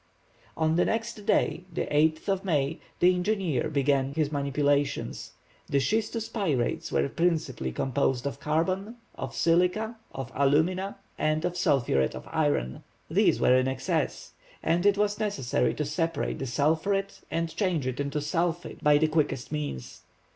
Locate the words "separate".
15.85-16.39